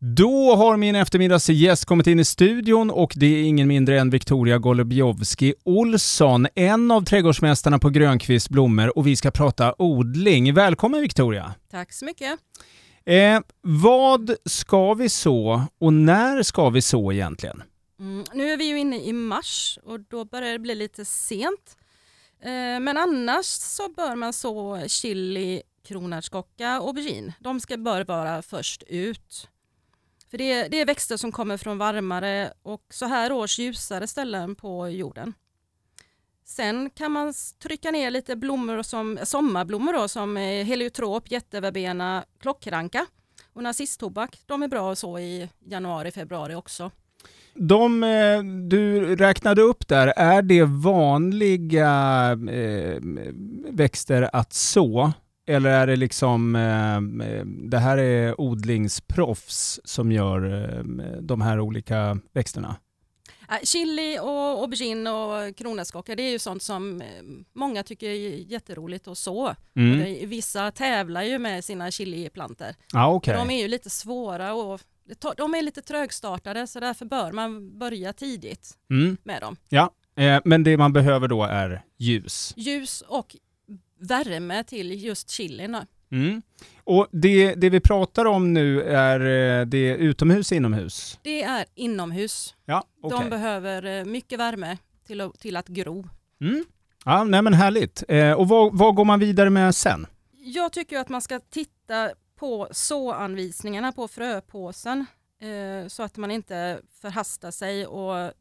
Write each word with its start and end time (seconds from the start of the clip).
Då 0.00 0.54
har 0.54 0.76
min 0.76 0.94
eftermiddagsgäst 0.94 1.84
kommit 1.84 2.06
in 2.06 2.20
i 2.20 2.24
studion 2.24 2.90
och 2.90 3.12
det 3.16 3.26
är 3.26 3.42
ingen 3.42 3.68
mindre 3.68 4.00
än 4.00 4.10
Victoria 4.10 4.58
Golubjovski 4.58 5.54
Olsson, 5.64 6.46
en 6.54 6.90
av 6.90 7.04
trädgårdsmästarna 7.04 7.78
på 7.78 7.90
Grönqvist 7.90 8.48
blommor 8.48 8.98
och 8.98 9.06
vi 9.06 9.16
ska 9.16 9.30
prata 9.30 9.74
odling. 9.78 10.54
Välkommen 10.54 11.00
Victoria! 11.00 11.54
Tack 11.70 11.92
så 11.92 12.04
mycket! 12.04 12.40
Eh, 13.04 13.40
vad 13.60 14.34
ska 14.44 14.94
vi 14.94 15.08
så 15.08 15.62
och 15.78 15.92
när 15.92 16.42
ska 16.42 16.70
vi 16.70 16.82
så 16.82 17.12
egentligen? 17.12 17.62
Mm, 18.00 18.24
nu 18.34 18.50
är 18.50 18.56
vi 18.56 18.64
ju 18.64 18.78
inne 18.78 19.00
i 19.00 19.12
mars 19.12 19.78
och 19.82 20.00
då 20.00 20.24
börjar 20.24 20.52
det 20.52 20.58
bli 20.58 20.74
lite 20.74 21.04
sent. 21.04 21.76
Eh, 22.42 22.50
men 22.80 22.96
annars 22.98 23.46
så 23.46 23.88
bör 23.96 24.16
man 24.16 24.32
så 24.32 24.82
chili, 24.86 25.62
kronärtskocka 25.88 26.80
och 26.80 26.88
aubergine. 26.88 27.32
De 27.40 27.60
ska 27.60 27.76
bör 27.76 28.04
vara 28.04 28.42
först 28.42 28.82
ut. 28.82 29.48
För 30.30 30.38
det 30.38 30.52
är, 30.52 30.68
det 30.68 30.80
är 30.80 30.86
växter 30.86 31.16
som 31.16 31.32
kommer 31.32 31.56
från 31.56 31.78
varmare 31.78 32.52
och 32.62 32.82
så 32.90 33.06
här 33.06 33.32
års 33.32 33.58
ljusare 33.58 34.06
ställen 34.06 34.54
på 34.54 34.88
jorden. 34.88 35.34
Sen 36.44 36.90
kan 36.90 37.12
man 37.12 37.34
trycka 37.62 37.90
ner 37.90 38.10
lite 38.10 38.36
blommor 38.36 38.82
som 38.82 39.18
sommarblommor 39.22 39.92
då, 39.92 40.08
som 40.08 40.36
eh, 40.36 40.64
heliotrop, 40.64 41.30
jätteverbena, 41.30 42.24
klockranka 42.40 43.06
och 43.52 43.62
nazisttobak. 43.62 44.38
De 44.46 44.62
är 44.62 44.68
bra 44.68 44.94
så 44.94 45.18
i 45.18 45.48
januari, 45.64 46.10
februari 46.10 46.54
också. 46.54 46.90
De 47.54 48.02
eh, 48.04 48.42
du 48.68 49.16
räknade 49.16 49.62
upp 49.62 49.88
där, 49.88 50.06
är 50.16 50.42
det 50.42 50.64
vanliga 50.64 52.30
eh, 52.50 53.00
växter 53.70 54.30
att 54.32 54.52
så? 54.52 55.12
Eller 55.48 55.70
är 55.70 55.86
det 55.86 55.96
liksom, 55.96 56.56
eh, 56.56 57.00
det 57.44 57.78
här 57.78 57.98
är 57.98 58.40
odlingsproffs 58.40 59.80
som 59.84 60.12
gör 60.12 60.64
eh, 60.64 60.82
de 61.20 61.40
här 61.40 61.60
olika 61.60 62.18
växterna? 62.32 62.76
Chili 63.62 64.18
och 64.18 64.62
aubergine 64.62 65.10
och 65.10 65.56
kronärtskocka 65.56 66.14
det 66.14 66.22
är 66.22 66.30
ju 66.30 66.38
sånt 66.38 66.62
som 66.62 67.02
många 67.52 67.82
tycker 67.82 68.10
är 68.10 68.52
jätteroligt 68.52 69.08
att 69.08 69.18
så. 69.18 69.54
Mm. 69.76 70.28
Vissa 70.28 70.70
tävlar 70.70 71.22
ju 71.22 71.38
med 71.38 71.64
sina 71.64 71.90
chiliplanter. 71.90 72.74
Ah, 72.92 73.12
okay. 73.12 73.34
De 73.34 73.50
är 73.50 73.62
ju 73.62 73.68
lite 73.68 73.90
svåra 73.90 74.54
och 74.54 74.80
de 75.36 75.54
är 75.54 75.62
lite 75.62 75.82
trögstartade 75.82 76.66
så 76.66 76.80
därför 76.80 77.04
bör 77.04 77.32
man 77.32 77.78
börja 77.78 78.12
tidigt 78.12 78.74
mm. 78.90 79.16
med 79.22 79.40
dem. 79.40 79.56
Ja, 79.68 79.90
eh, 80.16 80.40
men 80.44 80.64
det 80.64 80.76
man 80.76 80.92
behöver 80.92 81.28
då 81.28 81.44
är 81.44 81.82
ljus? 81.98 82.54
Ljus 82.56 83.04
och 83.08 83.36
värme 83.98 84.64
till 84.64 85.04
just 85.04 85.30
chilin. 85.30 85.76
Mm. 86.10 86.42
Och 86.84 87.06
det, 87.12 87.54
det 87.54 87.70
vi 87.70 87.80
pratar 87.80 88.24
om 88.24 88.54
nu, 88.54 88.82
är 88.82 89.20
eh, 89.60 89.66
det 89.66 89.96
utomhus 89.96 90.52
inomhus? 90.52 91.18
Det 91.22 91.42
är 91.42 91.64
inomhus. 91.74 92.54
Ja, 92.64 92.84
okay. 93.02 93.18
De 93.18 93.30
behöver 93.30 93.84
eh, 93.84 94.04
mycket 94.04 94.38
värme 94.38 94.78
till 95.06 95.20
att, 95.20 95.40
till 95.40 95.56
att 95.56 95.68
gro. 95.68 96.08
Mm. 96.40 96.64
Ja, 97.04 97.24
nej 97.24 97.42
men 97.42 97.54
härligt. 97.54 98.04
Eh, 98.08 98.32
och 98.32 98.48
vad, 98.48 98.78
vad 98.78 98.94
går 98.94 99.04
man 99.04 99.20
vidare 99.20 99.50
med 99.50 99.74
sen? 99.74 100.06
Jag 100.32 100.72
tycker 100.72 100.98
att 100.98 101.08
man 101.08 101.22
ska 101.22 101.40
titta 101.40 102.10
på 102.36 102.68
såanvisningarna 102.70 103.92
på 103.92 104.08
fröpåsen 104.08 105.06
eh, 105.40 105.88
så 105.88 106.02
att 106.02 106.16
man 106.16 106.30
inte 106.30 106.80
förhastar 107.00 107.50
sig 107.50 107.86
och 107.86 108.32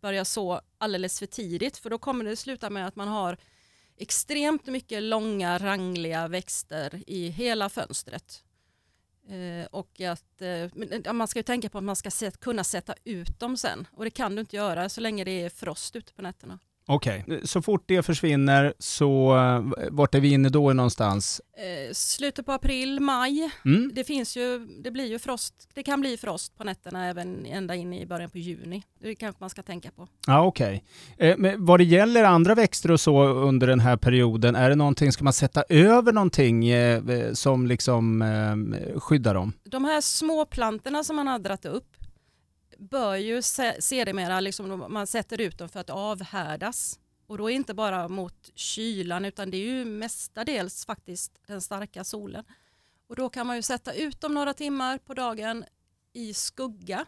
börjar 0.00 0.24
så 0.24 0.60
alldeles 0.78 1.18
för 1.18 1.26
tidigt 1.26 1.76
för 1.76 1.90
då 1.90 1.98
kommer 1.98 2.24
det 2.24 2.36
sluta 2.36 2.70
med 2.70 2.86
att 2.86 2.96
man 2.96 3.08
har 3.08 3.36
extremt 3.98 4.66
mycket 4.66 5.02
långa 5.02 5.58
rangliga 5.58 6.28
växter 6.28 7.02
i 7.06 7.28
hela 7.28 7.68
fönstret. 7.68 8.44
Eh, 9.28 9.66
och 9.70 10.00
att 10.00 10.42
eh, 10.42 10.48
eh 10.50 11.12
man 11.12 11.28
ska 11.28 11.38
ju 11.38 11.42
tänka 11.42 11.68
på 11.68 11.78
att 11.78 11.84
man 11.84 11.96
ska 11.96 12.10
set, 12.10 12.40
kunna 12.40 12.64
sätta 12.64 12.94
ut 13.04 13.40
dem 13.40 13.56
sen 13.56 13.88
och 13.92 14.04
det 14.04 14.10
kan 14.10 14.34
du 14.34 14.40
inte 14.40 14.56
göra 14.56 14.88
så 14.88 15.00
länge 15.00 15.24
det 15.24 15.42
är 15.42 15.50
frost 15.50 15.96
ute 15.96 16.12
på 16.12 16.22
nätterna. 16.22 16.58
Okej, 16.90 17.24
okay. 17.26 17.40
så 17.44 17.62
fort 17.62 17.82
det 17.86 18.02
försvinner 18.02 18.74
så 18.78 19.36
vart 19.90 20.14
är 20.14 20.20
vi 20.20 20.28
inne 20.28 20.48
då 20.48 20.72
någonstans? 20.72 21.40
Eh, 21.58 21.92
slutet 21.92 22.46
på 22.46 22.52
april, 22.52 23.00
maj. 23.00 23.50
Mm. 23.64 23.90
Det 23.94 24.04
finns 24.04 24.36
ju, 24.36 24.58
det 24.58 24.90
blir 24.90 25.06
ju 25.06 25.18
frost, 25.18 25.68
det 25.74 25.82
kan 25.82 26.00
bli 26.00 26.16
frost 26.16 26.56
på 26.56 26.64
nätterna 26.64 27.06
även 27.06 27.46
ända 27.46 27.74
in 27.74 27.92
i 27.92 28.06
början 28.06 28.30
på 28.30 28.38
juni. 28.38 28.82
Det 29.00 29.14
kanske 29.14 29.40
man 29.40 29.50
ska 29.50 29.62
tänka 29.62 29.90
på. 29.90 30.08
Ja, 30.26 30.44
okej. 30.44 30.84
Okay. 31.14 31.30
Eh, 31.30 31.54
vad 31.58 31.80
det 31.80 31.84
gäller 31.84 32.24
andra 32.24 32.54
växter 32.54 32.90
och 32.90 33.00
så 33.00 33.24
under 33.24 33.66
den 33.66 33.80
här 33.80 33.96
perioden, 33.96 34.56
är 34.56 34.68
det 34.68 34.76
någonting, 34.76 35.12
ska 35.12 35.24
man 35.24 35.32
sätta 35.32 35.64
över 35.68 36.12
någonting 36.12 36.68
eh, 36.68 37.02
som 37.32 37.66
liksom 37.66 38.22
eh, 38.22 39.00
skyddar 39.00 39.34
dem? 39.34 39.52
De 39.64 39.84
här 39.84 40.00
små 40.00 40.44
plantorna 40.44 41.04
som 41.04 41.16
man 41.16 41.26
har 41.26 41.38
dragit 41.38 41.64
upp, 41.64 41.97
bör 42.78 43.16
ju 43.16 43.42
sedermera, 43.42 44.40
liksom, 44.40 44.86
man 44.88 45.06
sätter 45.06 45.40
ut 45.40 45.58
dem 45.58 45.68
för 45.68 45.80
att 45.80 45.90
avhärdas. 45.90 46.98
Och 47.26 47.38
då 47.38 47.50
inte 47.50 47.74
bara 47.74 48.08
mot 48.08 48.50
kylan 48.54 49.24
utan 49.24 49.50
det 49.50 49.56
är 49.56 49.66
ju 49.66 49.84
mestadels 49.84 50.86
faktiskt 50.86 51.40
den 51.46 51.60
starka 51.60 52.04
solen. 52.04 52.44
Och 53.08 53.16
då 53.16 53.28
kan 53.28 53.46
man 53.46 53.56
ju 53.56 53.62
sätta 53.62 53.92
ut 53.92 54.20
dem 54.20 54.34
några 54.34 54.54
timmar 54.54 54.98
på 54.98 55.14
dagen 55.14 55.64
i 56.12 56.34
skugga. 56.34 57.06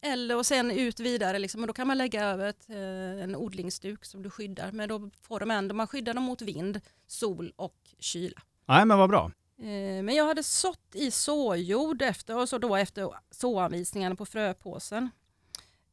Eller 0.00 0.36
och 0.36 0.46
sen 0.46 0.70
ut 0.70 1.00
vidare 1.00 1.38
liksom, 1.38 1.60
och 1.60 1.66
då 1.66 1.72
kan 1.72 1.86
man 1.86 1.98
lägga 1.98 2.24
över 2.24 2.46
ett, 2.46 2.70
eh, 2.70 3.22
en 3.24 3.36
odlingsduk 3.36 4.04
som 4.04 4.22
du 4.22 4.30
skyddar. 4.30 4.72
Men 4.72 4.88
då 4.88 5.10
får 5.20 5.40
de 5.40 5.50
ändå, 5.50 5.74
man 5.74 5.86
skyddar 5.86 6.14
dem 6.14 6.22
mot 6.22 6.42
vind, 6.42 6.80
sol 7.06 7.52
och 7.56 7.76
kyla. 7.98 8.42
Nej 8.66 8.86
men 8.86 8.98
vad 8.98 9.10
bra. 9.10 9.30
Eh, 9.62 10.02
men 10.02 10.14
jag 10.14 10.26
hade 10.26 10.42
sått 10.42 10.94
i 10.94 11.10
såjord 11.10 12.02
efter, 12.02 12.36
och 12.36 12.48
så 12.48 12.58
då 12.58 12.76
efter 12.76 13.10
såanvisningarna 13.30 14.16
på 14.16 14.26
fröpåsen. 14.26 15.10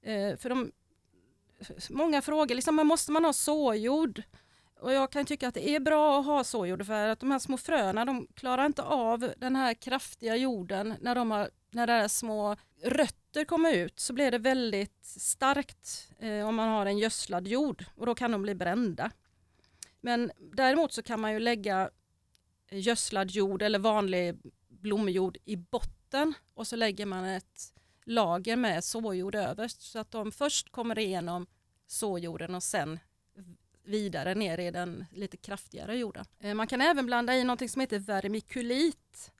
Eh, 0.02 0.38
för 0.38 0.50
de, 0.50 0.72
många 1.90 2.22
frågar, 2.22 2.56
liksom, 2.56 2.76
måste 2.76 3.12
man 3.12 3.26
ha 3.26 3.34
såjord? 3.34 4.24
Och 4.80 4.94
jag 4.94 5.12
kan 5.12 5.26
tycka 5.26 5.48
att 5.48 5.54
det 5.54 5.70
är 5.70 5.80
bra 5.80 6.20
att 6.20 6.26
ha 6.26 6.44
såjord 6.44 6.86
för 6.86 7.08
att 7.08 7.20
de 7.20 7.32
här 7.32 7.40
små 7.40 7.58
fröna 7.58 8.06
de 8.06 8.28
klarar 8.34 8.66
inte 8.66 8.84
av 8.84 9.34
den 9.38 9.56
här 9.56 9.74
kraftiga 9.74 10.36
jorden 10.36 10.96
när, 11.02 11.16
de 11.16 11.32
har, 11.32 11.50
när 11.72 11.88
deras 11.88 12.18
små 12.18 12.56
rötter 12.84 13.46
kommer 13.46 13.74
ut 13.74 14.00
så 14.00 14.14
blir 14.14 14.32
det 14.32 14.38
väldigt 14.38 15.06
starkt 15.06 16.12
eh, 16.20 16.48
om 16.48 16.56
man 16.56 16.70
har 16.70 16.86
en 16.86 16.98
gödslad 16.98 17.48
jord 17.48 17.86
och 17.96 18.06
då 18.06 18.16
kan 18.16 18.32
de 18.32 18.42
bli 18.42 18.56
brända. 18.56 19.12
Men 20.02 20.32
däremot 20.38 20.94
så 20.94 21.04
kan 21.04 21.20
man 21.20 21.34
ju 21.34 21.40
lägga 21.40 21.90
gödslad 22.72 23.32
jord 23.32 23.62
eller 23.62 23.80
vanlig 23.80 24.38
blomjord 24.68 25.38
i 25.46 25.56
botten 25.56 26.34
och 26.54 26.68
så 26.68 26.76
lägger 26.76 27.06
man 27.06 27.26
ett 27.26 27.74
lager 28.06 28.56
med 28.56 28.84
såjord 28.84 29.36
överst 29.36 29.82
så 29.82 30.00
att 30.00 30.12
de 30.12 30.32
först 30.32 30.72
kommer 30.72 31.00
igenom 31.00 31.48
såjorden 31.88 32.56
och 32.56 32.64
sen 32.64 33.00
vidare 33.84 34.36
ner 34.36 34.58
i 34.58 34.72
den 34.72 35.06
lite 35.12 35.38
kraftigare 35.38 35.98
jorden. 35.98 36.26
Eh, 36.40 36.54
man 36.54 36.68
kan 36.68 36.82
även 36.82 37.06
blanda 37.06 37.36
i 37.36 37.44
något 37.44 37.72
som 37.72 37.82
heter 37.82 38.00
vermikulit 38.00 39.32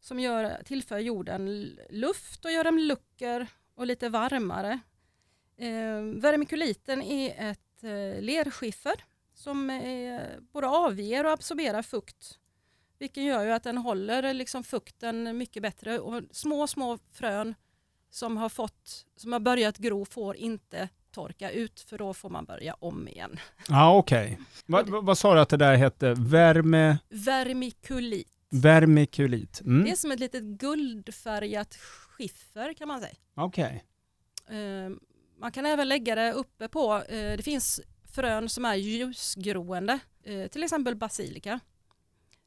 som 0.00 0.20
gör, 0.20 0.62
tillför 0.64 0.98
jorden 0.98 1.70
luft 1.90 2.44
och 2.44 2.52
gör 2.52 2.64
den 2.64 2.86
lucker 2.86 3.46
och 3.74 3.86
lite 3.86 4.08
varmare. 4.08 4.80
Eh, 5.56 6.02
vermikuliten 6.02 7.02
är 7.02 7.50
ett 7.50 7.84
eh, 7.84 8.22
lerskiffer 8.22 9.04
som 9.34 9.70
eh, 9.70 10.20
både 10.52 10.68
avger 10.68 11.26
och 11.26 11.32
absorberar 11.32 11.82
fukt 11.82 12.38
vilket 13.00 13.24
gör 13.24 13.44
ju 13.44 13.50
att 13.50 13.62
den 13.62 13.78
håller 13.78 14.34
liksom 14.34 14.64
fukten 14.64 15.38
mycket 15.38 15.62
bättre 15.62 15.98
och 15.98 16.22
små, 16.30 16.66
små 16.66 16.98
frön 17.12 17.54
som 18.10 18.36
har, 18.36 18.48
fått, 18.48 19.06
som 19.16 19.32
har 19.32 19.40
börjat 19.40 19.78
gro 19.78 20.04
får 20.04 20.36
inte 20.36 20.88
torka 21.10 21.50
ut 21.50 21.80
för 21.80 21.98
då 21.98 22.14
får 22.14 22.30
man 22.30 22.44
börja 22.44 22.74
om 22.74 23.08
igen. 23.08 23.36
Ja, 23.68 23.96
Okej. 23.96 24.38
Okay. 24.66 24.84
Va, 24.90 25.00
vad 25.00 25.18
sa 25.18 25.34
du 25.34 25.40
att 25.40 25.48
det 25.48 25.56
där 25.56 25.76
hette? 25.76 26.14
Värme... 26.14 26.98
Vermikulit. 27.08 28.28
Vermikulit. 28.50 29.60
Mm. 29.60 29.84
Det 29.84 29.90
är 29.90 29.96
som 29.96 30.10
ett 30.10 30.20
litet 30.20 30.42
guldfärgat 30.42 31.74
skiffer 31.74 32.74
kan 32.74 32.88
man 32.88 33.00
säga. 33.00 33.14
Okej. 33.34 33.84
Okay. 34.46 34.58
Uh, 34.58 34.96
man 35.38 35.52
kan 35.52 35.66
även 35.66 35.88
lägga 35.88 36.14
det 36.14 36.32
uppe 36.32 36.68
på, 36.68 36.94
uh, 36.94 37.02
det 37.08 37.44
finns 37.44 37.80
frön 38.12 38.48
som 38.48 38.64
är 38.64 38.74
ljusgroende, 38.74 39.98
uh, 40.28 40.46
till 40.46 40.62
exempel 40.62 40.96
basilika. 40.96 41.60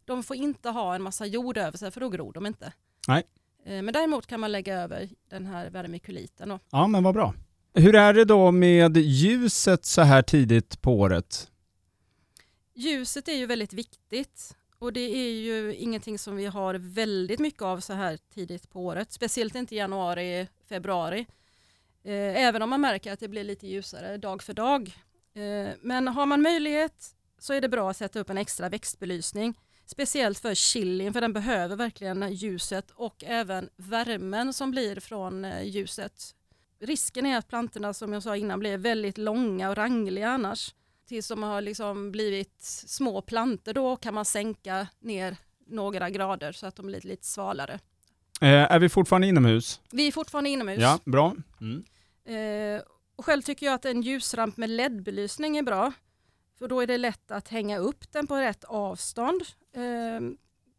De 0.05 0.23
får 0.23 0.35
inte 0.35 0.69
ha 0.69 0.95
en 0.95 1.01
massa 1.01 1.25
jord 1.25 1.57
över 1.57 1.77
sig 1.77 1.91
för 1.91 2.01
då 2.01 2.09
gror 2.09 2.33
de 2.33 2.45
inte. 2.45 2.73
Nej. 3.07 3.23
Eh, 3.65 3.81
men 3.81 3.93
däremot 3.93 4.27
kan 4.27 4.39
man 4.39 4.51
lägga 4.51 4.81
över 4.81 5.09
den 5.29 5.45
här 5.45 5.69
vermikuliten. 5.69 6.49
Då. 6.49 6.59
Ja, 6.69 6.87
men 6.87 7.03
vad 7.03 7.13
bra. 7.13 7.33
Hur 7.73 7.95
är 7.95 8.13
det 8.13 8.25
då 8.25 8.51
med 8.51 8.97
ljuset 8.97 9.85
så 9.85 10.01
här 10.01 10.21
tidigt 10.21 10.81
på 10.81 10.99
året? 10.99 11.51
Ljuset 12.73 13.27
är 13.27 13.33
ju 13.33 13.45
väldigt 13.45 13.73
viktigt 13.73 14.55
och 14.79 14.93
det 14.93 15.15
är 15.15 15.31
ju 15.31 15.75
ingenting 15.75 16.19
som 16.19 16.35
vi 16.35 16.45
har 16.45 16.75
väldigt 16.75 17.39
mycket 17.39 17.61
av 17.61 17.79
så 17.79 17.93
här 17.93 18.19
tidigt 18.33 18.69
på 18.69 18.85
året. 18.85 19.11
Speciellt 19.11 19.55
inte 19.55 19.75
januari, 19.75 20.47
februari. 20.69 21.25
Eh, 22.03 22.43
även 22.43 22.61
om 22.61 22.69
man 22.69 22.81
märker 22.81 23.13
att 23.13 23.19
det 23.19 23.27
blir 23.27 23.43
lite 23.43 23.67
ljusare 23.67 24.17
dag 24.17 24.43
för 24.43 24.53
dag. 24.53 24.97
Eh, 25.33 25.73
men 25.81 26.07
har 26.07 26.25
man 26.25 26.41
möjlighet 26.41 27.15
så 27.39 27.53
är 27.53 27.61
det 27.61 27.69
bra 27.69 27.89
att 27.89 27.97
sätta 27.97 28.19
upp 28.19 28.29
en 28.29 28.37
extra 28.37 28.69
växtbelysning 28.69 29.55
Speciellt 29.85 30.39
för 30.39 30.55
chilin 30.55 31.13
för 31.13 31.21
den 31.21 31.33
behöver 31.33 31.75
verkligen 31.75 32.33
ljuset 32.33 32.91
och 32.91 33.23
även 33.23 33.69
värmen 33.75 34.53
som 34.53 34.71
blir 34.71 34.99
från 34.99 35.45
eh, 35.45 35.63
ljuset. 35.63 36.35
Risken 36.79 37.25
är 37.25 37.37
att 37.37 37.47
plantorna 37.47 37.93
som 37.93 38.13
jag 38.13 38.23
sa 38.23 38.37
innan 38.37 38.59
blir 38.59 38.77
väldigt 38.77 39.17
långa 39.17 39.69
och 39.69 39.75
rangliga 39.75 40.29
annars. 40.29 40.73
Tills 41.07 41.27
de 41.27 41.43
har 41.43 41.61
liksom 41.61 42.11
blivit 42.11 42.61
små 42.87 43.21
plantor 43.21 43.73
då 43.73 43.95
kan 43.95 44.13
man 44.13 44.25
sänka 44.25 44.87
ner 44.99 45.37
några 45.67 46.09
grader 46.09 46.51
så 46.51 46.67
att 46.67 46.75
de 46.75 46.85
blir 46.85 47.01
lite 47.01 47.25
svalare. 47.25 47.79
Eh, 48.41 48.49
är 48.49 48.79
vi 48.79 48.89
fortfarande 48.89 49.27
inomhus? 49.27 49.81
Vi 49.91 50.07
är 50.07 50.11
fortfarande 50.11 50.49
inomhus. 50.49 50.81
Ja, 50.81 50.99
bra. 51.05 51.35
Mm. 51.61 51.83
Eh, 52.25 52.81
och 53.15 53.25
själv 53.25 53.41
tycker 53.41 53.65
jag 53.65 53.73
att 53.75 53.85
en 53.85 54.01
ljusramp 54.01 54.57
med 54.57 54.69
LED-belysning 54.69 55.57
är 55.57 55.63
bra. 55.63 55.93
För 56.63 56.67
då 56.67 56.81
är 56.81 56.87
det 56.87 56.97
lätt 56.97 57.31
att 57.31 57.47
hänga 57.47 57.77
upp 57.77 58.11
den 58.11 58.27
på 58.27 58.35
rätt 58.35 58.63
avstånd. 58.63 59.41
Eh, 59.73 60.21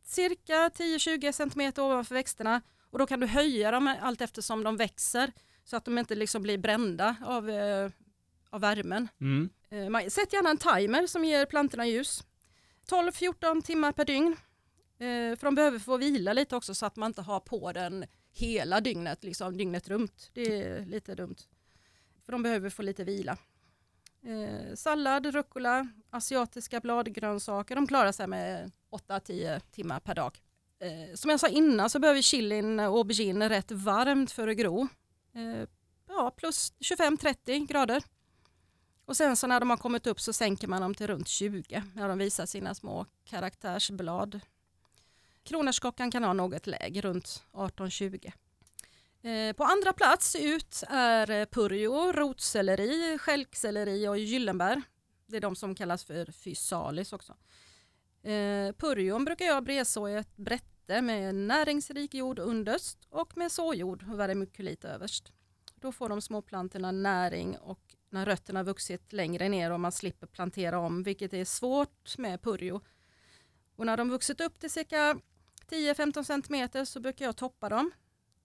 cirka 0.05 0.69
10-20 0.69 1.33
cm 1.33 1.73
ovanför 1.85 2.15
växterna. 2.15 2.63
Och 2.91 2.99
då 2.99 3.07
kan 3.07 3.21
du 3.21 3.27
höja 3.27 3.71
dem 3.71 3.97
allt 4.01 4.21
eftersom 4.21 4.65
de 4.65 4.77
växer. 4.77 5.33
Så 5.65 5.77
att 5.77 5.85
de 5.85 5.99
inte 5.99 6.15
liksom 6.15 6.43
blir 6.43 6.59
brända 6.59 7.17
av, 7.25 7.51
eh, 7.51 7.91
av 8.51 8.61
värmen. 8.61 9.09
Mm. 9.21 9.51
Eh, 9.71 10.09
sätt 10.09 10.33
gärna 10.33 10.51
en 10.51 10.59
timer 10.59 11.07
som 11.07 11.25
ger 11.25 11.47
plantorna 11.47 11.87
ljus. 11.87 12.25
12-14 12.87 13.63
timmar 13.63 13.93
per 13.93 14.05
dygn. 14.05 14.37
Eh, 14.99 15.37
för 15.37 15.45
de 15.45 15.55
behöver 15.55 15.79
få 15.79 15.97
vila 15.97 16.33
lite 16.33 16.57
också 16.57 16.75
så 16.75 16.87
att 16.87 16.97
man 16.97 17.07
inte 17.07 17.23
har 17.23 17.41
på 17.41 17.73
den 17.73 18.05
hela 18.33 18.81
dygnet, 18.81 19.25
liksom 19.25 19.57
dygnet 19.57 19.89
runt. 19.89 20.31
Det 20.35 20.63
är 20.63 20.87
lite 20.87 21.15
dumt. 21.15 21.37
För 22.25 22.33
de 22.33 22.43
behöver 22.43 22.71
få 22.71 22.83
lite 22.83 23.05
vila. 23.05 23.39
Eh, 24.25 24.75
sallad, 24.75 25.27
rucola, 25.27 25.89
asiatiska 26.11 26.81
bladgrönsaker, 26.81 27.75
de 27.75 27.87
klarar 27.87 28.13
sig 28.13 28.27
med 28.27 28.73
8-10 28.91 29.61
timmar 29.71 30.01
per 30.01 30.15
dag. 30.15 30.41
Eh, 30.79 31.15
som 31.15 31.31
jag 31.31 31.41
sa 31.41 31.49
innan 31.49 31.91
så 31.91 31.99
behöver 31.99 32.23
chilin 32.23 32.81
och 32.81 32.99
aubergine 32.99 33.49
rätt 33.49 33.73
varmt 33.73 34.31
för 34.31 34.49
att 34.49 34.57
gro. 34.57 34.89
Eh, 35.35 35.69
ja, 36.09 36.31
plus 36.37 36.73
25-30 36.81 37.67
grader. 37.67 38.03
Och 39.05 39.17
sen 39.17 39.37
så 39.37 39.47
när 39.47 39.61
de 39.61 39.71
har 39.71 39.77
kommit 39.77 40.07
upp 40.07 40.21
så 40.21 40.33
sänker 40.33 40.69
man 40.69 40.83
dem 40.83 40.95
till 40.95 41.07
runt 41.07 41.29
20 41.29 41.83
när 41.95 42.09
de 42.09 42.19
visar 42.19 42.47
sina 42.47 42.75
små 42.75 43.07
karaktärsblad. 43.25 44.41
Kronärtskockan 45.43 46.11
kan 46.11 46.25
ha 46.25 46.33
något 46.33 46.67
läge, 46.67 47.01
runt 47.01 47.45
18-20. 47.53 48.33
Eh, 49.25 49.53
på 49.53 49.65
andra 49.65 49.93
plats 49.93 50.37
ut 50.37 50.83
är 50.89 51.31
eh, 51.31 51.45
purjo, 51.45 52.13
rotselleri, 52.13 53.19
stjälkselleri 53.19 54.09
och 54.09 54.19
gyllenbär. 54.19 54.83
Det 55.27 55.37
är 55.37 55.41
de 55.41 55.57
som 55.57 55.75
kallas 55.75 56.05
för 56.05 56.33
fysalis 56.33 57.13
också. 57.13 57.33
Eh, 58.23 58.73
Purjon 58.73 59.25
brukar 59.25 59.45
jag 59.45 59.65
bredså 59.65 60.09
i 60.09 60.15
ett 60.15 60.37
brätte 60.37 61.03
med 61.03 61.35
näringsrik 61.35 62.15
jord 62.15 62.39
underst 62.39 62.99
och 63.11 63.37
med 63.37 63.53
såjord 63.53 64.05
och 64.13 64.21
vermikulit 64.21 64.85
överst. 64.85 65.33
Då 65.75 65.93
får 65.93 66.09
de 66.09 66.21
små 66.21 66.43
plantorna 66.43 66.93
näring 66.93 67.59
och 67.59 67.81
när 68.11 68.27
rötterna 68.27 68.63
vuxit 68.63 69.13
längre 69.13 69.49
ner 69.49 69.71
och 69.71 69.81
man 69.81 69.93
slipper 69.93 70.27
plantera 70.27 70.79
om, 70.79 71.03
vilket 71.03 71.35
är 71.35 71.45
svårt 71.45 72.19
med 72.19 72.43
purjo. 72.43 72.81
Och 73.77 73.87
när 73.87 73.97
de 73.97 74.11
vuxit 74.11 74.41
upp 74.41 74.61
till 74.61 74.71
cirka 74.71 75.17
10-15 75.71 76.23
cm 76.25 76.87
så 76.87 77.01
brukar 77.01 77.25
jag 77.25 77.37
toppa 77.37 77.69
dem 77.69 77.91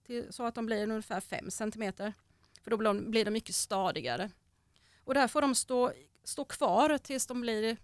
till, 0.09 0.33
så 0.33 0.43
att 0.43 0.55
de 0.55 0.65
blir 0.65 0.83
ungefär 0.83 1.19
5 1.19 1.51
cm. 1.51 1.93
För 2.63 2.71
då 2.71 2.77
blir 2.93 3.25
de 3.25 3.31
mycket 3.31 3.55
stadigare. 3.55 4.29
Och 5.03 5.13
där 5.13 5.27
får 5.27 5.41
de 5.41 5.55
stå, 5.55 5.91
stå 6.23 6.45
kvar 6.45 6.97
tills 6.97 7.27
de 7.27 7.41
blir, 7.41 7.77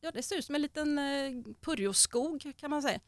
ja 0.00 0.10
det 0.10 0.22
ser 0.22 0.36
ut 0.36 0.44
som 0.44 0.54
en 0.54 0.62
liten 0.62 0.98
eh, 0.98 1.54
purjoskog 1.60 2.52
kan 2.56 2.70
man 2.70 2.82
säga. 2.82 3.00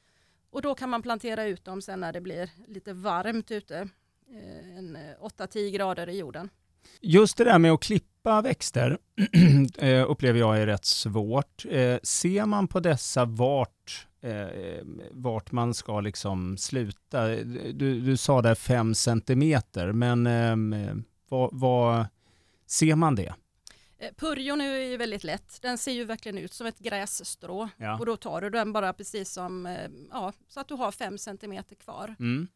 Och 0.50 0.62
då 0.62 0.74
kan 0.74 0.90
man 0.90 1.02
plantera 1.02 1.44
ut 1.44 1.64
dem 1.64 1.82
sen 1.82 2.00
när 2.00 2.12
det 2.12 2.20
blir 2.20 2.50
lite 2.68 2.92
varmt 2.92 3.50
ute, 3.50 3.88
eh, 4.30 4.78
en 4.78 4.96
eh, 4.96 5.20
8-10 5.20 5.70
grader 5.70 6.08
i 6.08 6.18
jorden. 6.18 6.50
Just 7.00 7.36
det 7.36 7.44
där 7.44 7.58
med 7.58 7.72
att 7.72 7.82
klippa 7.82 8.42
växter 8.42 8.98
upplever 10.06 10.38
jag 10.38 10.58
är 10.58 10.66
rätt 10.66 10.84
svårt. 10.84 11.62
Ser 12.02 12.46
man 12.46 12.68
på 12.68 12.80
dessa 12.80 13.24
vart, 13.24 14.06
eh, 14.24 14.84
vart 15.10 15.52
man 15.52 15.74
ska 15.74 16.00
liksom 16.00 16.58
sluta? 16.58 17.26
Du, 17.72 18.00
du 18.00 18.16
sa 18.16 18.42
där 18.42 18.54
fem 18.54 18.94
centimeter, 18.94 19.92
men 19.92 21.04
vad, 21.28 21.50
vad 21.52 22.06
ser 22.66 22.94
man 22.94 23.14
det? 23.14 23.34
Purjon 24.16 24.60
är 24.60 24.78
ju 24.78 24.96
väldigt 24.96 25.24
lätt. 25.24 25.62
Den 25.62 25.78
ser 25.78 25.92
ju 25.92 26.04
verkligen 26.04 26.38
ut 26.38 26.52
som 26.52 26.66
ett 26.66 26.78
grässtrå 26.78 27.68
ja. 27.76 27.98
och 27.98 28.06
då 28.06 28.16
tar 28.16 28.40
du 28.40 28.50
den 28.50 28.72
bara 28.72 28.92
precis 28.92 29.32
som, 29.32 29.76
ja, 30.10 30.32
så 30.48 30.60
att 30.60 30.68
du 30.68 30.74
har 30.74 30.92
fem 30.92 31.18
centimeter 31.18 31.74
kvar. 31.74 32.14
Mm. 32.18 32.48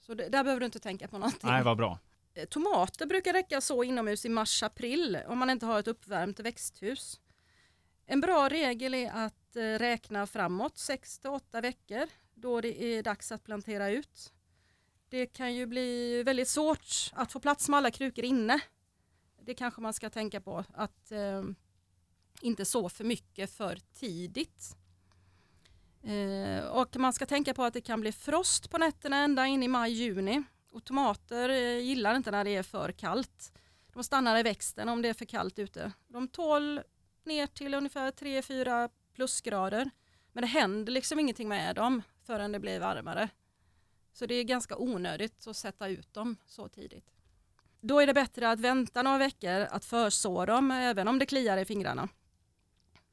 Så 0.00 0.14
det, 0.14 0.28
där 0.28 0.44
behöver 0.44 0.60
du 0.60 0.66
inte 0.66 0.78
tänka 0.78 1.08
på 1.08 1.18
någonting. 1.18 1.50
Nej, 1.50 1.62
vad 1.62 1.76
bra. 1.76 1.98
Eh, 2.34 2.44
tomater 2.44 3.06
brukar 3.06 3.32
räcka 3.32 3.60
så 3.60 3.84
inomhus 3.84 4.24
i 4.24 4.28
mars-april 4.28 5.18
om 5.26 5.38
man 5.38 5.50
inte 5.50 5.66
har 5.66 5.78
ett 5.78 5.88
uppvärmt 5.88 6.40
växthus. 6.40 7.20
En 8.12 8.20
bra 8.20 8.48
regel 8.48 8.94
är 8.94 9.10
att 9.10 9.56
eh, 9.56 9.62
räkna 9.62 10.26
framåt 10.26 10.74
6-8 10.74 11.62
veckor 11.62 12.08
då 12.34 12.60
det 12.60 12.82
är 12.82 13.02
dags 13.02 13.32
att 13.32 13.44
plantera 13.44 13.90
ut. 13.90 14.32
Det 15.08 15.26
kan 15.26 15.54
ju 15.54 15.66
bli 15.66 16.22
väldigt 16.22 16.48
svårt 16.48 17.10
att 17.12 17.32
få 17.32 17.40
plats 17.40 17.68
med 17.68 17.78
alla 17.78 17.90
krukor 17.90 18.24
inne. 18.24 18.60
Det 19.42 19.54
kanske 19.54 19.80
man 19.80 19.92
ska 19.92 20.10
tänka 20.10 20.40
på 20.40 20.64
att 20.74 21.12
eh, 21.12 21.42
inte 22.40 22.64
så 22.64 22.88
för 22.88 23.04
mycket 23.04 23.50
för 23.50 23.78
tidigt. 23.94 24.76
Eh, 26.02 26.64
och 26.64 26.96
man 26.96 27.12
ska 27.12 27.26
tänka 27.26 27.54
på 27.54 27.64
att 27.64 27.74
det 27.74 27.80
kan 27.80 28.00
bli 28.00 28.12
frost 28.12 28.70
på 28.70 28.78
nätterna 28.78 29.16
ända 29.16 29.46
in 29.46 29.62
i 29.62 29.68
maj-juni 29.68 30.42
och 30.72 30.84
tomater 30.84 31.48
eh, 31.48 31.78
gillar 31.78 32.14
inte 32.14 32.30
när 32.30 32.44
det 32.44 32.56
är 32.56 32.62
för 32.62 32.92
kallt. 32.92 33.52
De 33.92 34.04
stannar 34.04 34.38
i 34.38 34.42
växten 34.42 34.88
om 34.88 35.02
det 35.02 35.08
är 35.08 35.14
för 35.14 35.24
kallt 35.24 35.58
ute. 35.58 35.92
De 36.08 36.28
tål 36.28 36.80
ner 37.26 37.46
till 37.46 37.74
ungefär 37.74 38.10
3-4 38.10 38.90
plusgrader. 39.14 39.90
Men 40.32 40.42
det 40.42 40.48
händer 40.48 40.92
liksom 40.92 41.18
ingenting 41.18 41.48
med 41.48 41.76
dem 41.76 42.02
förrän 42.26 42.52
det 42.52 42.58
blir 42.58 42.80
varmare. 42.80 43.28
Så 44.12 44.26
det 44.26 44.34
är 44.34 44.44
ganska 44.44 44.76
onödigt 44.76 45.46
att 45.46 45.56
sätta 45.56 45.88
ut 45.88 46.14
dem 46.14 46.36
så 46.46 46.68
tidigt. 46.68 47.10
Då 47.80 48.00
är 48.00 48.06
det 48.06 48.14
bättre 48.14 48.50
att 48.50 48.60
vänta 48.60 49.02
några 49.02 49.18
veckor 49.18 49.60
att 49.70 49.84
förså 49.84 50.46
dem 50.46 50.70
även 50.70 51.08
om 51.08 51.18
det 51.18 51.26
kliar 51.26 51.58
i 51.58 51.64
fingrarna. 51.64 52.08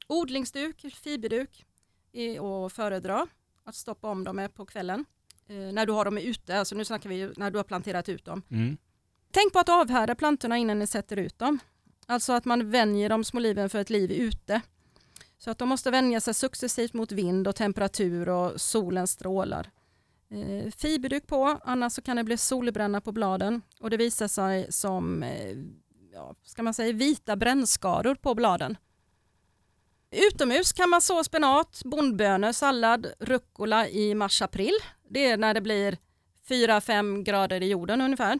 Odlingsduk, 0.06 0.94
fiberduk 0.94 1.66
är 2.12 2.66
att 2.66 2.72
föredra 2.72 3.26
att 3.64 3.74
stoppa 3.74 4.10
om 4.10 4.24
dem 4.24 4.36
med 4.36 4.54
på 4.54 4.66
kvällen 4.66 5.04
eh, 5.46 5.56
när 5.56 5.86
du 5.86 5.92
har 5.92 6.04
dem 6.04 6.18
ute, 6.18 6.58
alltså 6.58 6.74
nu 6.74 6.84
snackar 6.84 7.08
vi 7.08 7.32
när 7.36 7.50
du 7.50 7.58
har 7.58 7.64
planterat 7.64 8.08
ut 8.08 8.24
dem. 8.24 8.42
Mm. 8.50 8.76
Tänk 9.30 9.52
på 9.52 9.58
att 9.58 9.68
avhärda 9.68 10.14
plantorna 10.14 10.58
innan 10.58 10.78
ni 10.78 10.86
sätter 10.86 11.16
ut 11.16 11.38
dem. 11.38 11.58
Alltså 12.10 12.32
att 12.32 12.44
man 12.44 12.70
vänjer 12.70 13.08
de 13.08 13.24
små 13.24 13.40
liven 13.40 13.70
för 13.70 13.78
ett 13.78 13.90
liv 13.90 14.12
ute. 14.12 14.60
Så 15.38 15.50
att 15.50 15.58
de 15.58 15.68
måste 15.68 15.90
vänja 15.90 16.20
sig 16.20 16.34
successivt 16.34 16.92
mot 16.92 17.12
vind 17.12 17.48
och 17.48 17.56
temperatur 17.56 18.28
och 18.28 18.60
solens 18.60 19.10
strålar. 19.10 19.70
Eh, 20.30 20.70
fiberduk 20.70 21.26
på, 21.26 21.58
annars 21.64 21.92
så 21.92 22.02
kan 22.02 22.16
det 22.16 22.24
bli 22.24 22.36
solbränna 22.36 23.00
på 23.00 23.12
bladen 23.12 23.62
och 23.80 23.90
det 23.90 23.96
visar 23.96 24.28
sig 24.28 24.72
som 24.72 25.22
eh, 25.22 25.56
ja, 26.12 26.34
ska 26.44 26.62
man 26.62 26.74
säga, 26.74 26.92
vita 26.92 27.36
brännskador 27.36 28.14
på 28.14 28.34
bladen. 28.34 28.76
Utomhus 30.10 30.72
kan 30.72 30.90
man 30.90 31.00
så 31.00 31.24
spenat, 31.24 31.82
bondbönor, 31.84 32.52
sallad, 32.52 33.06
rucola 33.18 33.88
i 33.88 34.14
mars-april. 34.14 34.74
Det 35.08 35.26
är 35.26 35.36
när 35.36 35.54
det 35.54 35.60
blir 35.60 35.98
4-5 36.48 37.22
grader 37.22 37.62
i 37.62 37.68
jorden 37.68 38.00
ungefär. 38.00 38.38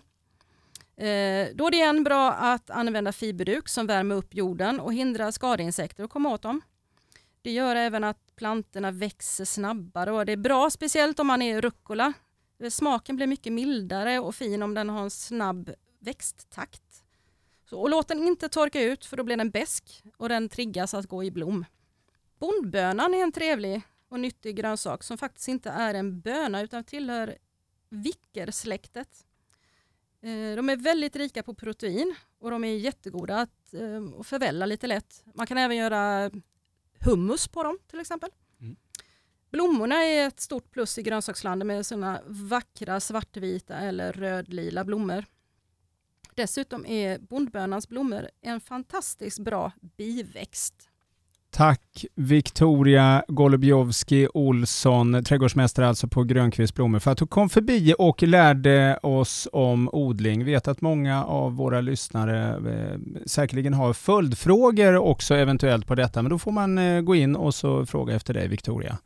Eh, 1.01 1.49
då 1.55 1.67
är 1.67 1.71
det 1.71 1.77
igen 1.77 2.05
bra 2.05 2.33
att 2.33 2.71
använda 2.71 3.13
fiberduk 3.13 3.69
som 3.69 3.87
värmer 3.87 4.15
upp 4.15 4.35
jorden 4.35 4.81
och 4.81 4.95
hindrar 4.95 5.31
skadeinsekter 5.31 6.05
att 6.05 6.11
komma 6.11 6.29
åt 6.29 6.43
dem. 6.43 6.61
Det 7.43 7.51
gör 7.51 7.77
även 7.77 8.05
att 8.05 8.37
plantorna 8.37 8.91
växer 8.91 9.45
snabbare 9.45 10.13
och 10.13 10.27
det 10.27 10.33
är 10.33 10.37
bra 10.37 10.71
speciellt 10.71 11.19
om 11.21 11.27
man 11.27 11.43
är 11.43 11.61
rucola. 11.61 12.13
Eh, 12.63 12.71
smaken 12.71 13.17
blir 13.17 13.27
mycket 13.27 13.53
mildare 13.53 14.19
och 14.19 14.35
fin 14.35 14.63
om 14.63 14.75
den 14.75 14.89
har 14.89 15.03
en 15.03 15.11
snabb 15.11 15.71
växttakt. 15.99 17.05
Så, 17.65 17.81
och 17.81 17.91
låt 17.91 18.09
den 18.09 18.27
inte 18.27 18.49
torka 18.49 18.83
ut 18.83 19.05
för 19.05 19.17
då 19.17 19.25
blir 19.25 19.37
den 19.37 19.51
besk 19.51 20.03
och 20.17 20.29
den 20.29 20.49
triggas 20.49 20.95
att 20.95 21.07
gå 21.07 21.25
i 21.25 21.31
blom. 21.31 21.65
Bondbönan 22.39 23.15
är 23.15 23.23
en 23.23 23.33
trevlig 23.33 23.83
och 24.09 24.21
nyttig 24.21 24.57
grönsak 24.57 25.05
som 25.05 25.19
faktiskt 25.19 25.49
inte 25.49 25.71
är 25.71 25.95
en 25.95 26.21
böna 26.21 26.61
utan 26.61 26.85
tillhör 26.85 27.39
vickersläktet. 27.89 29.27
Eh, 30.23 30.57
de 30.57 30.69
är 30.69 30.77
väldigt 30.77 31.17
rika 31.17 31.43
på 31.43 31.55
protein 31.55 32.15
och 32.39 32.51
de 32.51 32.65
är 32.65 32.77
jättegoda 32.77 33.37
att, 33.37 33.75
eh, 33.75 34.23
förvälla 34.23 34.67
lite 34.67 34.87
lätt. 34.87 35.25
Man 35.35 35.47
kan 35.47 35.59
även 35.59 35.77
göra 35.77 36.31
hummus 37.01 37.49
på 37.49 37.63
dem 37.63 37.79
till 37.87 38.01
exempel. 38.01 38.31
Mm. 38.61 38.77
Blommorna 39.51 39.95
är 40.05 40.29
ett 40.29 40.41
stort 40.41 40.71
plus 40.71 40.99
i 40.99 41.03
grönsakslandet 41.03 41.67
med 41.67 41.87
sådana 41.87 42.21
vackra 42.27 43.01
svartvita 43.01 43.77
eller 43.77 44.13
rödlila 44.13 44.85
blommor. 44.85 45.25
Dessutom 46.35 46.87
är 46.87 47.19
bondbönans 47.19 47.89
blommor 47.89 48.29
en 48.41 48.61
fantastiskt 48.61 49.39
bra 49.39 49.73
biväxt. 49.97 50.90
Tack 51.51 52.05
Victoria 52.15 53.25
Golubjovski 53.29 54.29
Olsson, 54.35 55.25
trädgårdsmästare 55.25 55.89
alltså 55.89 56.09
på 56.09 56.25
Grönqvist 56.25 56.75
Blommor, 56.75 56.99
för 56.99 57.11
att 57.11 57.19
du 57.19 57.27
kom 57.27 57.49
förbi 57.49 57.95
och 57.99 58.23
lärde 58.23 58.99
oss 59.03 59.49
om 59.53 59.89
odling. 59.93 60.45
Vet 60.45 60.69
att 60.69 60.81
många 60.81 61.25
av 61.25 61.57
våra 61.57 61.81
lyssnare 61.81 62.49
eh, 62.73 62.99
säkerligen 63.27 63.75
har 63.75 63.93
följdfrågor 63.93 64.97
också 64.97 65.35
eventuellt 65.35 65.87
på 65.87 65.95
detta, 65.95 66.23
men 66.23 66.31
då 66.31 66.39
får 66.39 66.53
man 66.53 66.79
eh, 66.79 67.01
gå 67.01 67.15
in 67.15 67.37
och 67.37 67.55
så 67.55 67.87
fråga 67.87 68.15
efter 68.15 68.35
dig 68.35 68.49
Victoria. 68.49 68.99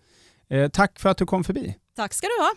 Eh, 0.49 0.69
tack 0.69 1.01
för 1.01 1.09
att 1.09 1.19
du 1.19 1.27
kom 1.27 1.45
förbi. 1.45 1.77
Tack 1.97 2.15
ska 2.15 2.27
du 2.27 2.43
ha. 2.43 2.51